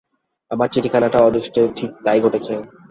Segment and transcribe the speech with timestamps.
[0.51, 2.53] আমার চিঠিখানার অদৃষ্টে ঠিক তাই ঘটেছে।